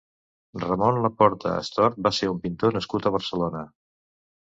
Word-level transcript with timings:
Ramon 0.63 0.97
Laporta 1.03 1.53
Astort 1.59 2.01
va 2.09 2.15
ser 2.23 2.33
un 2.35 2.43
pintor 2.49 2.77
nascut 2.81 3.07
a 3.11 3.17
Barcelona. 3.21 3.67